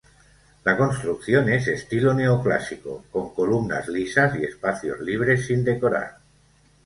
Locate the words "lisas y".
3.87-4.45